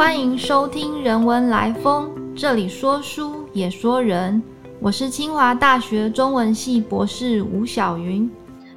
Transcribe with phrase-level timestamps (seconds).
[0.00, 4.42] 欢迎收听人文来风，这里说书也说人。
[4.80, 8.28] 我是清华大学中文系博士吴晓云，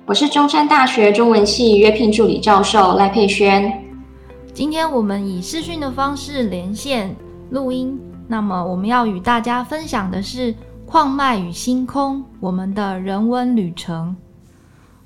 [0.06, 3.72] 我是中山大学中文系约聘助理教授赖佩萱。
[4.54, 7.16] 今天我们以视讯的方式连线
[7.52, 7.98] 录音，
[8.28, 10.52] 那么我们要与大家分享的是
[10.86, 14.14] 《矿脉与星空》我们的人文旅程。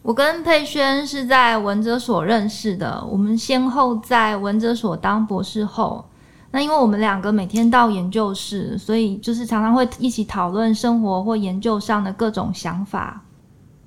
[0.08, 6.02] 我跟佩轩是在文哲所认识的，我们先后在文哲所当博士后。
[6.50, 13.22] 那因为我们两个每天到研究室，所以就是常常会一起讨论生活或研究上的各种想法。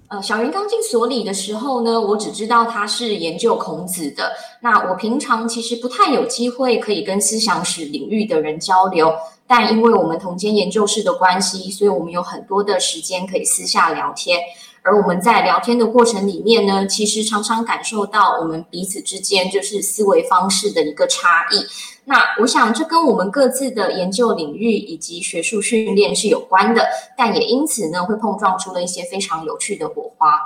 [0.08, 4.30] 呃，小云刚进所里的时候呢，我只知道他是研究孔子的。
[4.60, 9.10] 那我平常其实不太有机会可以跟思想史领域的人交流，
[9.46, 14.38] 但因为我们同间研究室的关系，所以我们有很多的时间可以私下聊天。
[14.82, 21.64] 而我们在聊天的过程里面呢，其实常常感受到我们彼此之间就是思维方式的一个差异。
[22.04, 26.84] 那我想这跟我们各自的研究领域以及学术训练是有关的，
[27.16, 30.40] 但也因此呢，会碰撞出了一些非常有趣的火花。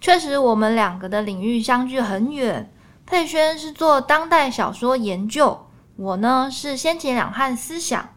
[0.00, 2.70] 确实，我们两个的领域相距很远。
[3.06, 8.08] 佩轩是做当代小说研究，我呢是先秦两汉思想。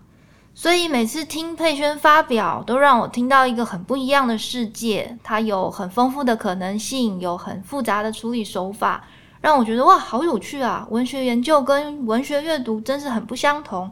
[0.55, 5.17] 所以每次听佩轩发表，都让我听到一个很不一样的世界。
[5.23, 9.03] 它有很丰富的可能性，有很复杂的处理手法，
[9.41, 10.87] 让我觉得哇，好有趣啊！
[10.91, 13.89] 文学研究跟文学阅读真是很不相同。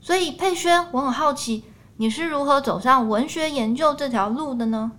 [0.00, 1.64] 所以佩轩，我很好奇，
[1.96, 4.92] 你是如何走上文学研究这条路的呢？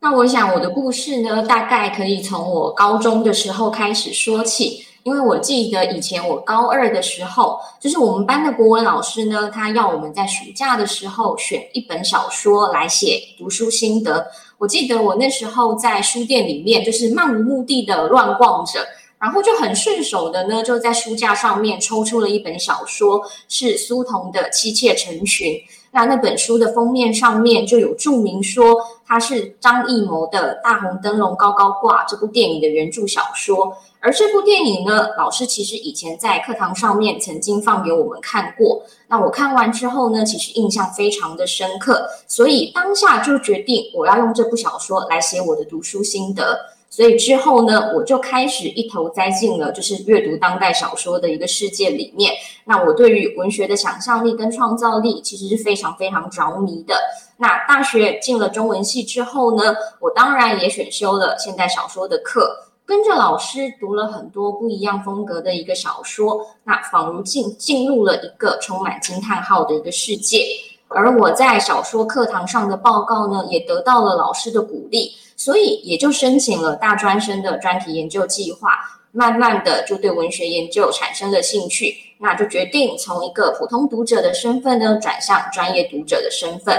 [0.00, 4.84] 那我想我的故事呢，大概可以从我高中的时候开始说起。
[5.06, 14.26] 因为我记得以前我高二的时候，就是我们班的国文老师呢，他要我们在暑假的时候选一本小说来写读书心得。
[14.58, 18.84] 我记得我那时候在书店里面，就是漫无目的的乱逛着，
[19.20, 25.52] 然后就很顺手的呢，就在书架上面抽出了一本小说，是苏童的《妻妾成群》。
[25.96, 28.76] 那那本书的封面上面就有注明说，
[29.06, 33.74] 它是张艺谋的《大红灯笼高高挂》这部电影的原著小说。
[34.00, 38.82] 而这部电影呢，老师其实以前在课堂上面曾经放给我们看过。
[39.08, 46.75] 那我看完之后呢，其实印象非常的深刻，所以当下就决定我要用这部小说来写我的读书心得。
[46.88, 52.32] 所以之后呢，我就开始一头栽进了就是阅读当代小说的一个世界里面。
[52.64, 56.94] 那我对于文学的想象力跟创造力其实是非常非常着迷的。
[57.36, 62.62] 那大学进了中文系之后呢，我当然也选修了现代小说的课。
[62.86, 70.46] 跟着老师读了很多不一样风格的一个小说，那仿如进进入了一个充满惊叹号的一个世界。
[70.86, 78.70] 而我在小说课堂上的报告呢，也得到了老师的鼓励，所以也就申请了大专生的专题研究计划。
[79.12, 86.78] 慢慢的就对文学研究产生了兴趣，那就决定从一个普通读者的身份呢，转向专业读者的身份。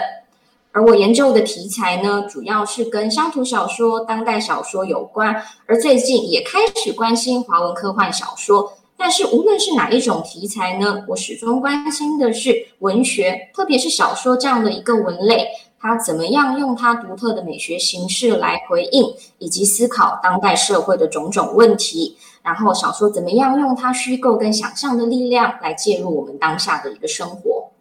[0.72, 8.74] 而我研究的题材呢，主要是跟乡土小说、当代小说有关，而最近也开始关心华文科幻小说。
[8.95, 15.47] 但是无论是哪一种题材呢，我始终关心的是文学，特别是小说这样的一个文类，
[15.80, 22.18] 他怎么样用他独特的美学形式来回应以及思考当代社会的种种问题。
[22.42, 27.72] 然后小说怎么样用它虚构跟想象的力量来介入我们当下的一个生活。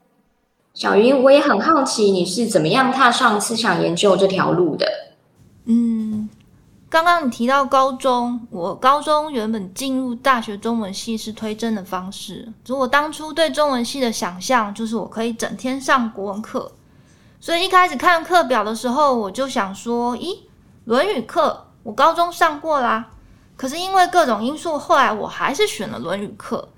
[0.75, 4.85] 小云，我也很好奇，你是怎么样踏上思想研究这条路的？
[5.67, 6.29] 嗯，
[6.91, 12.53] 刚刚你提到高中，我高中原本进入大学中文系是推甄的方式。
[12.67, 16.73] 如果当初对中文系的想象就是我可以整天上国文课，
[17.47, 20.34] 所以一开始看课表的时候，我就想说，咦，
[20.87, 23.07] 《论语》课我高中上过啦。
[23.57, 26.69] 可是因为各种因素，后来我还是选了《论语》课。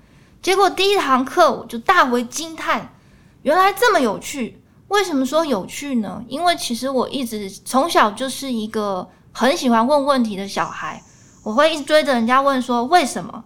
[0.43, 2.93] 结果第一堂课我就大为惊叹。
[3.41, 6.23] 原来这么有趣，为什么说有趣呢？
[6.27, 11.01] 因为其实我一直从小就是一个很喜欢问问题的小孩，
[11.41, 13.43] 我会一直追着人家问说为什么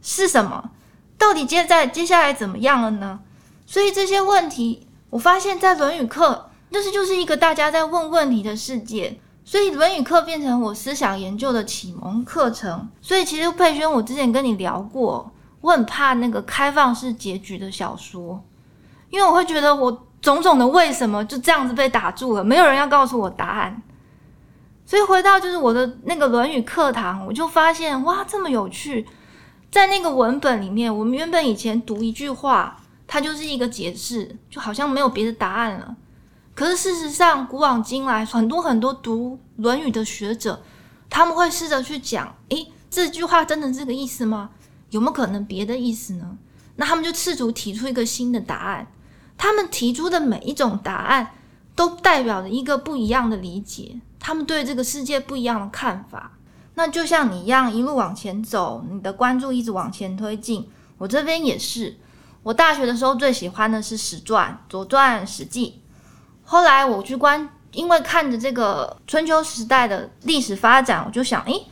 [0.00, 0.70] 是什么，
[1.18, 3.18] 到底接在接下来怎么样了呢？
[3.66, 12.88] 所以这些问题，我发现在《论语》课，那是就是一个大家在问问题的世界，所以《论语》课变成我思想研究的启蒙课程。
[13.00, 18.42] 所以其实佩轩，我之前跟你聊过，我很怕那个开放式结局的小说。
[19.10, 23.82] 因为我会觉得我种种的为什么就这样子被打住了，没有人要告诉我答案，
[24.86, 29.04] 所以回到就是我的那个《论语》课堂，我就发现哇，这么有趣，
[29.68, 32.76] 在那个文本里面，我们原本以前读一句话，
[33.08, 35.96] 它就是一个解释，就好像没有别的答案了。
[36.60, 40.62] 可是事实上，古往今来，很多很多读《论语》的学者，
[41.08, 44.50] 他们会试着去讲，诶，这句话真的这个意思吗？
[44.90, 46.36] 有没有可能别的意思呢？
[46.76, 48.86] 那他们就试图提出一个新的答案。
[49.38, 51.30] 他们提出的每一种答案，
[51.74, 56.32] 都代表着一个不一样的理解，他们对这个世界不一样的看法。
[56.74, 60.68] 那就像你一样，一路往前走，你的关注一直往前推进。
[60.98, 61.96] 我这边也是，
[62.42, 65.76] 我大学的时候最喜欢的是史传，《左传》《史记》。
[66.52, 71.64] 后来我去关，因为看着这个春秋时代的历史发展，我就想，诶，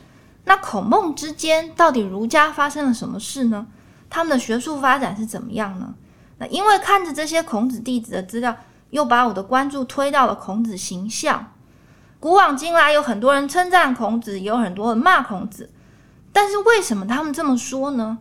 [0.45, 3.67] 那孔孟之间到底儒家发生了什么事呢？
[4.09, 5.93] 他们的学术发展是怎么样呢？
[6.37, 8.55] 那因为看着这些孔子弟子的资料，
[8.91, 11.51] 又把我的关注推到了孔子形象。
[12.21, 15.69] 古往今来，有很多人称赞孔子，也有很多人骂孔子。
[16.31, 18.19] 但是为什么他们这么说呢？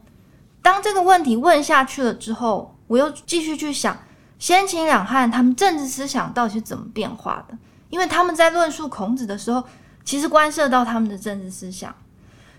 [0.60, 3.96] 当这个问题问下去了之后，我又继续去想
[4.38, 7.58] 先秦两汉他们政治思想到底是怎么变化的？
[7.90, 9.64] 因为他们在论述孔子的时候，
[10.04, 11.94] 其实关涉到他们的政治思想。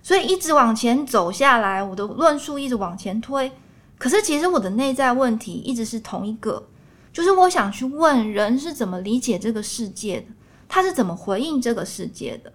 [0.02, 3.52] 所以一直往前走下来，我的论述一直往前推。
[3.98, 6.68] 可是，其实我的内在问题一直是同一个，
[7.12, 10.28] 就是我想去问人是怎么理解这个世界的，
[10.70, 12.52] 他是怎么回应这个世界的。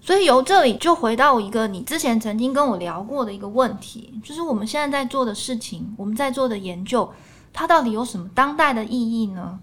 [0.00, 7.12] 所以由这里就回到一个你之前曾经跟我聊过的一个问题，就是我们现在在做的事情，我们在做的研究，
[7.56, 9.58] 它到底有什么当代的意义呢？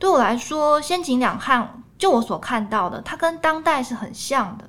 [0.00, 4.68] 对我来说，先秦两汉，就我所看到的，它跟当代是很像的。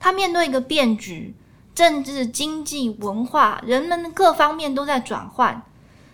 [0.00, 1.36] 它面对一个变局。
[1.72, 5.62] 政治、经济、文化，人们各方面都在转换，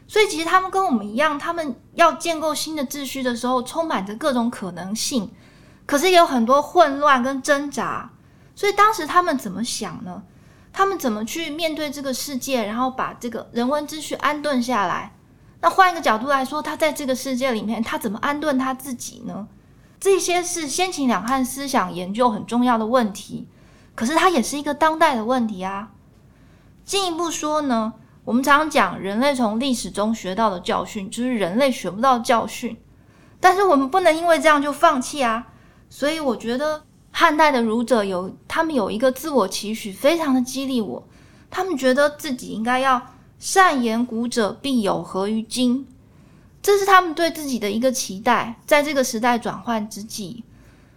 [0.07, 5.33] 所以其实他们跟我们一样，他们要建构新的秩序的时候，充满着各种可能性，
[5.87, 8.11] 可是也有很多混乱跟挣扎。
[8.55, 10.23] 所以当时他们怎么想呢？
[10.73, 15.16] 他们怎么去面对这个世界，然后把这个人文秩序安顿下来？
[15.61, 19.49] 那换一个角度来说，他在这个世界里面，他怎么安顿他自己呢？
[19.99, 23.49] 这些是先秦两汉思想研究很重要的问题。
[23.95, 25.91] 可是它也是一个当代的问题啊。
[26.85, 27.95] 进一步说呢，
[28.25, 32.77] 我们常常讲人类从历史中学到的教训，就是人类学不到教训。
[33.41, 35.47] 但是我们不能因为这样就放弃啊。
[35.89, 41.09] 所以我觉得汉代的儒者有他们有一个自我期许，非常的激励我。
[41.51, 43.01] 他们觉得自己应该要
[43.39, 45.87] 善言古者必有合于今，
[46.63, 50.43] 这是他们对自己的一个期待，在这个时代转换之际，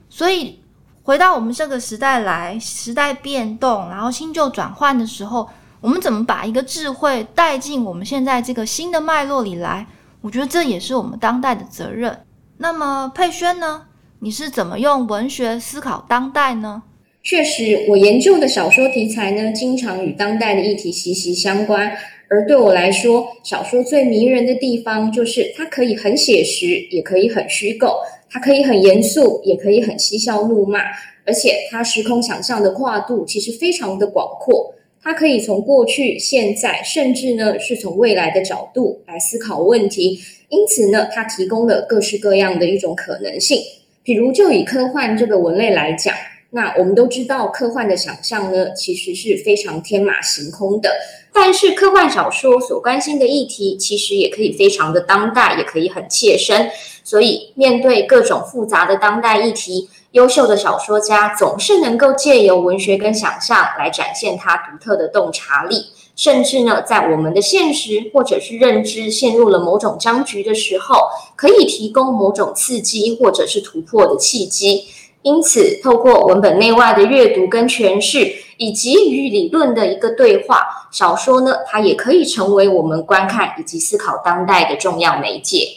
[0.09, 0.59] 所以。
[1.01, 5.49] 回到我们这个时代来，时代变动，然后新旧转换的时候，
[5.81, 9.87] 我们怎么把一个智慧带进我们现在这个新的脉络里来？
[10.21, 12.25] 我觉得这也是我们当代的责任。
[12.57, 13.85] 那么佩轩呢？
[14.19, 16.83] 你是怎么用文学思考当代呢？
[17.23, 21.91] 确实，我研究的小说题材呢，经常与当代的议题息息相关。
[22.29, 27.97] 而对我来说，小说最迷人的地方就是它可以很写实，也可以很虚构。
[28.31, 30.81] 它可以很严肃，也可以很嬉笑怒骂，
[31.25, 34.75] 而且它时空想象的跨度其实非常的广阔。
[35.01, 40.19] 它可以从过去、现在，甚至呢是从未来的角度来思考问题。
[40.49, 43.59] 因此呢，它提供了各式各样的一种可能性。
[44.03, 46.13] 比如，就以科幻这个文类来讲，
[46.51, 50.91] 那我们都知道，科幻的想象呢其实是非常天马行空的。
[51.31, 56.69] 但是，科幻小说所关心的议题，其实也可以非常的当代，也可以很切身。
[57.03, 70.95] 所以，面对各种复杂的当代议题，优秀的小说家总是能够借由文学跟想象来展现他独特的洞察力，甚至呢，在我们的现实或者是认知陷入了某种僵局的时候，
[71.35, 74.85] 可以提供某种刺激或者是突破的契机。
[75.21, 85.67] 因此，透过文本内外的阅读跟诠释，以及与理论的一个对话，小说呢，它也可以成为我们观看以及思考当代的重要媒介。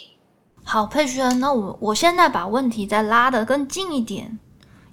[0.62, 4.38] 好，佩轩，那我我现在把问题再拉得更近一点，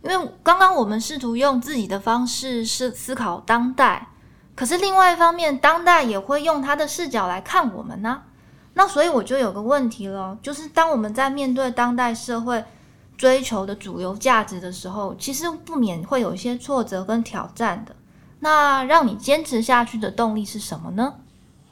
[0.04, 4.08] 因为刚刚我们试图用自己的方式是思考当代，
[4.56, 8.24] 可是另外一方面，当代也会用他的视角来看我们呢。
[8.74, 12.64] 那所以我就有个问题了，就是当我们在面对当代社会
[13.20, 17.94] 追求的主流价值的时候，其实不免会有一些挫折跟挑战的。
[18.40, 21.16] 那让你坚持下去的动力是什么呢？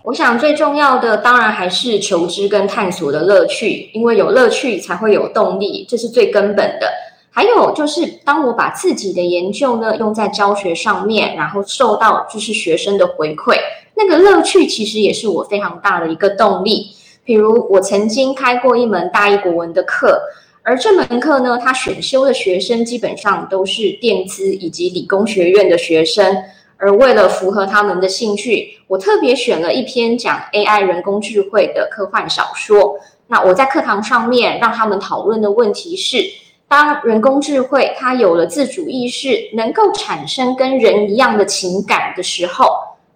[0.03, 6.87] 我想最重要的当然还是求知跟探索的乐趣，因为有乐趣才会有动力，这是最根本的。
[7.31, 13.55] 还有就是，当我把自己的研究呢用在教学上面，然后受到就是学生的回馈，
[13.95, 16.87] 那个乐趣其实也是我非常大的一个动力。
[17.23, 20.19] 比如我曾经开过一门大一国文的课，
[20.67, 26.43] 而这门课呢，他选修的学生基本上都是电资以及理工学院的学生。
[26.75, 32.99] 而为了符合他们的兴趣，我特别选了一篇讲 AI 人工智慧的科幻小说。
[33.27, 36.17] 那我在课堂上面让他们讨论的问题是：
[36.67, 42.67] 当人工智慧它有了自主意识，能够产生跟人一样的情感的时候，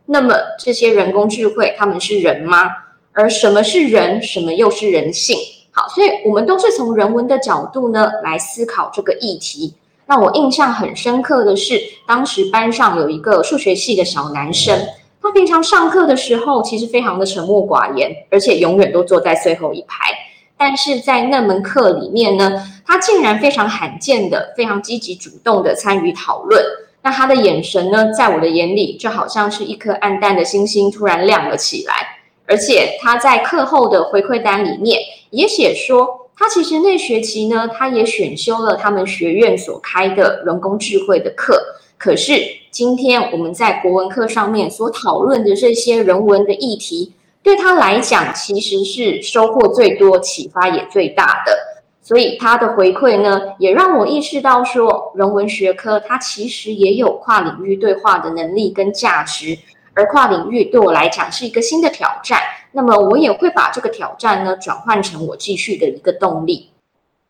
[0.06, 2.70] 那么这些人工智慧他们是人吗？
[3.12, 5.38] 而什么是人，什么又是人性？
[5.72, 9.74] 好，所以我们都是从人文的角度呢来思考这个议题。
[10.06, 14.78] 那我印象很深刻的是，当时班上有一个数学系的小男生，
[15.22, 20.12] 他平常上课的时候其实非常的沉默寡言，而且永远都坐在最后一排。
[20.58, 26.62] 但是在那门课里面呢，他竟然非常罕见的、非常积极主动的参与讨论。
[27.02, 32.20] 那他的眼神呢，在我的眼里就好像是一颗暗淡的星星突然亮了起来。
[32.46, 35.00] 而且他在课后的回馈单里面
[35.32, 41.60] 也写说，他其实那学期呢，他也选修了他们学院所开的人工智慧的课。
[41.98, 42.34] 可是
[42.70, 47.14] 今天我们在国文课上面所讨论的这些人文的议题。
[47.44, 51.58] 对他来讲，其实是收获最多、启发也最大的。
[52.04, 59.58] 所以他的回馈呢，也让我意识到说，人文学科它其实也有跨领域对话的能力跟价值。
[59.94, 62.40] 而跨领域对我来讲是一个新的挑战，
[62.72, 66.72] 那么我也会把这个挑战呢转换成我继续的一个动力。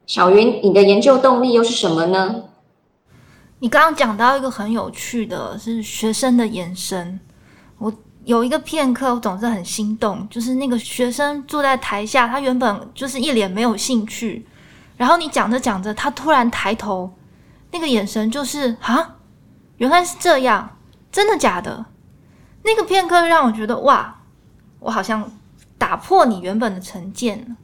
[0.06, 2.44] 小云，你的研究动力又是什么呢？
[3.60, 7.20] 你刚刚讲到一个很有趣的，是学生的延伸。
[7.78, 7.94] 我。
[8.24, 14.46] 有一个片刻，我总是很心动，就是那个学生坐在台下，他原本就是一脸没有兴趣，
[14.96, 17.12] 然后你讲着讲着，他突然抬头，
[17.72, 19.16] 那个眼神就是啊，
[19.78, 20.78] 原来是这样，
[21.12, 21.84] 真的假的？
[22.62, 24.21] 那个片刻让我觉得哇，
[24.82, 25.32] 我好像
[25.78, 27.56] 打破你原本的成见了。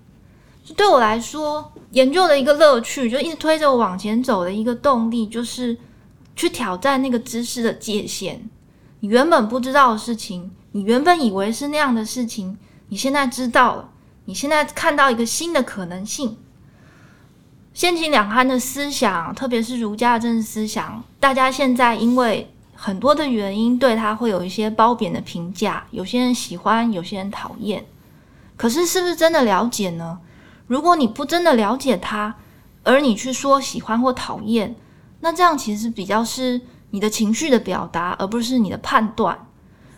[0.76, 5.78] 对我来说，研究的一个乐趣，就一直推着我往前走的一个动力，就是
[6.36, 8.50] 去挑战那个知识的界限。
[9.00, 12.58] 你原本不知道的事情，你原本以为是那样的事情，
[12.90, 13.90] 你现在知道了。
[14.26, 16.38] 你现在看到一个新的可能性。
[17.74, 25.84] 先秦两汉的思想，特别是儒家的政治思想，大家现在因为很多的原因，对他会有一些褒贬的评价。
[25.92, 27.84] 有些人喜欢，有些人讨厌。
[28.56, 30.20] 可是，是不是真的了解呢？
[30.68, 32.36] 如果你不真的了解他，
[32.84, 34.76] 而你去说喜欢或讨厌，
[35.22, 36.62] 那这样其实比较是。
[36.92, 39.38] 你的情绪的表达，而不是你的判断。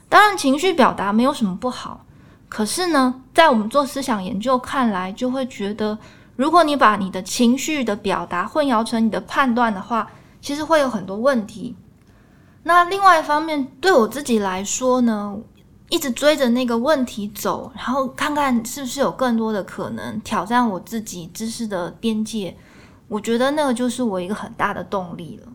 [0.10, 2.04] 当然，情绪表达没有什么不好。
[2.50, 6.00] 可是呢，在我们做思想研究看来，就会觉得，
[6.36, 10.10] 如果你把你的情绪的表达混淆成你的判断的话，
[10.42, 11.76] 其实会有很多问题。
[12.64, 15.38] 那另外一方面，对我自己来说呢，
[15.90, 22.56] 一直追着那个问题走，然后看看是不是有更多的可能挑战我自己知识的边界。
[23.08, 25.52] 我觉得那个就是我一个很大的动力了。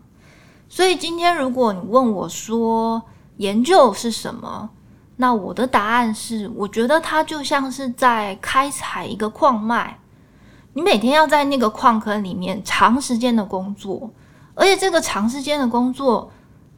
[0.67, 3.01] 所以今天，如果你问我说
[3.37, 4.69] 研究是什么，
[5.17, 9.99] 那我的答案是，我觉得它就像是在开采一个矿脉。
[10.73, 14.11] 你每天要在那个矿坑里面长时间的工作，
[14.55, 16.29] 而且这个长时间的工作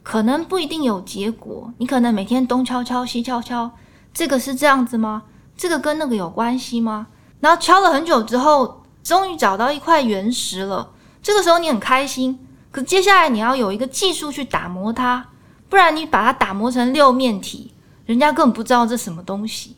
[0.08, 1.70] 可能不一定有结果。
[1.76, 3.70] 你可能每天东敲敲西敲敲，
[4.14, 5.24] 这个是这样子吗？
[5.54, 7.08] 这个跟那个有关系吗？
[7.40, 10.92] 然后敲了很久之后，终于找到一块原石了。
[11.22, 12.38] 这个时候你很开心。
[12.70, 15.26] 可接下来你要有一个技术去打磨它，
[15.68, 17.74] 不然你把它打磨成六面体，
[18.06, 19.76] 人家根本不知道这什么东西。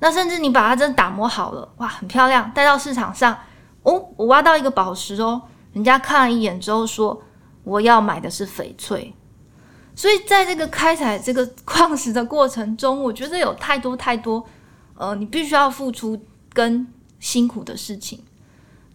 [0.00, 3.38] 那甚至你把它真打磨好了，哇，很漂亮，带到市场上，
[3.84, 5.40] 哦，我挖到一个宝石哦，
[5.72, 7.22] 人家看了一眼之后说，
[7.62, 9.14] 我要买的是翡翠。
[10.00, 14.42] 所以在这个开采这个矿石的过程中，我觉得有太多太多，
[14.94, 16.18] 呃，你必须要付出
[16.54, 16.86] 跟
[17.18, 18.18] 辛苦的事情。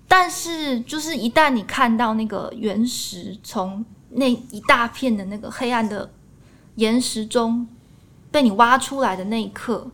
[0.08, 6.10] 但是，就是一旦你看到那个原石从那一大片的那个黑暗的
[6.78, 7.68] 岩石中
[8.32, 9.88] 被你挖出来的那一刻，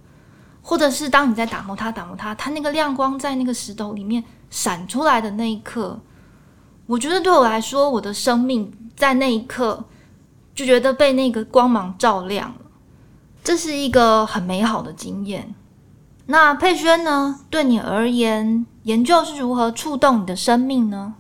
[0.61, 5.99] 或者是当你在打磨它、打磨它，它那个亮光在那个石头里面闪出来的那一刻，
[6.85, 9.83] 我觉得对我来说，我的生命在那一刻
[10.53, 12.65] 就觉得被那个光芒照亮了，
[13.43, 15.53] 这是一个很美好的经验。
[16.27, 17.41] 那佩轩呢？
[17.49, 21.15] 对你而言，研究是如何触动你的生命呢？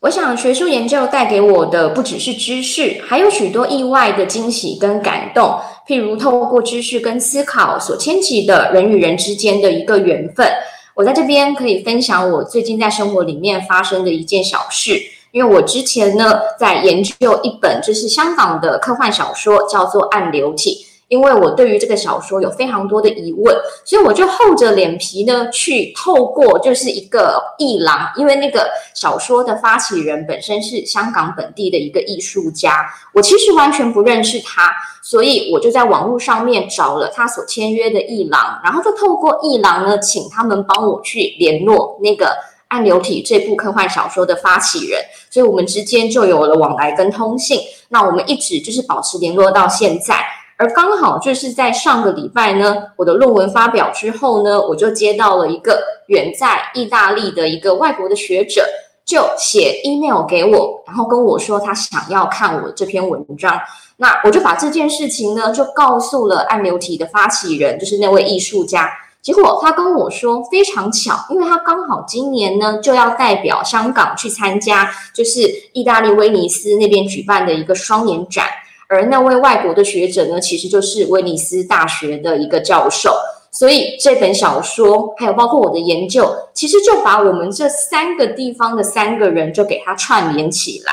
[0.00, 5.58] 我想，学术研究带给我的不只是知识，还有许多意外的惊喜跟感动。
[5.88, 10.46] 譬如，透过知识跟思考所牵起的人与人之间的一个缘分。
[10.94, 15.00] 我在这边可以分享我最近在生活里面发生的一件小事。
[15.32, 20.86] 因为我之前呢，在研究一本就是香港的科幻小说，叫做《暗流体》。
[21.08, 42.26] 因为我对于这个小说有非常多的疑问，所以我就厚着脸皮呢，去透过就是一个艺廊，因为那个小说的发起人本身是香港本地的一个艺术家，我其实完全不认识他，所以我就在网络上面找了他所签约的艺廊，然后就透过艺廊呢，请他们帮我去联络那个
[42.68, 50.24] 《暗流体》这部科幻小说的发起人，所以我们之间就有了往来跟通信，那我们一直就是保持联络到现在。
[50.58, 58.66] 而刚好就是在上个礼拜呢，我的论文发表之后呢，我就接到了一个远在意大利的一个外国的学者，
[59.04, 63.60] 就写 email 给我，然后跟我说他想要看我这篇文章。
[63.98, 68.90] 那我就把这件事情呢，就告诉了暗流体的发起人，就是那位艺术家。
[69.26, 75.40] 结果他跟我说，非常巧，因为他刚好今年呢就要代表香港去参加，就是
[75.72, 78.46] 意大利威尼斯那边举办的一个双年展。
[78.88, 83.16] 而那位外国的学者呢，其实就是威尼斯大学的一个教授。
[83.50, 90.92] 所以这本小说，还有包括我的研究，其实就把我们这三个地方的三个人就给他串联起来。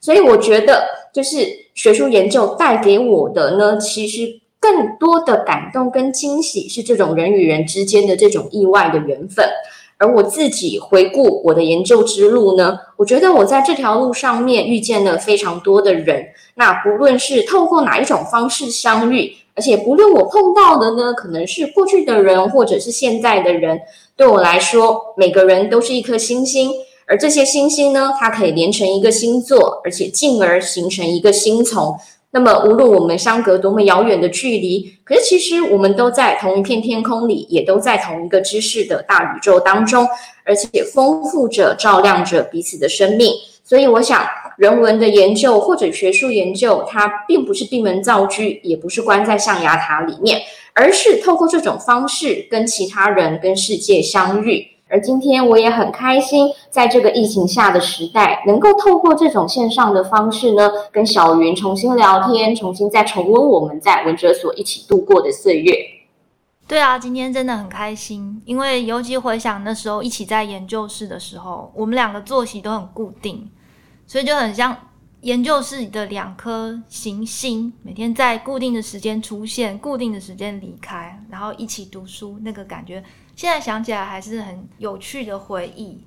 [0.00, 4.40] 所以我觉得，就是学术研究带给我的呢，其实。
[4.62, 9.44] 更多的感动跟惊喜是这种人与人之间的这种意外的缘分，
[9.98, 23.80] 而我自己回顾我的研究之路呢，我觉得我在这条路上面遇见了非常多的人，那不论是透过哪一种方式相遇，而且不论我碰到的呢，可能是过去的人或者是现在的人，
[24.16, 26.70] 对我来说，每个人都是一颗星星，
[27.08, 31.96] 而这些星星呢，它可以连成一个星座，而且进而形成一个星丛。
[32.34, 40.08] 那么，无论我们相隔多么遥远的距离，可是其实我们都在同一片天空里，也都在同一个知识的大宇宙当中，
[40.42, 43.30] 而且丰富着、照亮着彼此的生命。
[43.62, 50.40] 所以，我想，人文的研究或者学术研究，它并不是闭门造车，也不是关在象牙塔里面，
[50.72, 54.66] 而是透过这种方式跟其他人、跟世界相遇。
[54.92, 65.74] 而今天我也很开心，在这个疫情下的时代，能够透过这种线上的方式呢，跟小云重新聊天，重新再重温我们在文哲所一起度过的岁月。
[66.68, 73.50] 对啊，今天真的很开心，因为尤其回想那时候一起在研究室的时候，我们两个作息都很固定，
[74.06, 74.76] 所以就很像
[75.22, 83.02] 研究室里的两颗行星，每天在固定的时间出现，固定的时间离开，然后一起读书，那个感觉。
[83.34, 86.04] 现在想起来还是很有趣的回忆。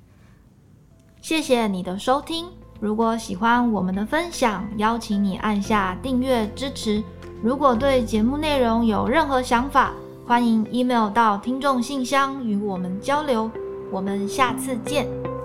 [1.20, 2.46] 谢谢你的收听，
[2.80, 7.02] 如果喜欢我们的分享，邀请你按下订阅支持。
[7.42, 9.92] 如果对节目内容有任何想法，
[10.26, 13.50] 欢迎 email 到听众信箱与我们交流。
[13.90, 15.35] 我们下次见。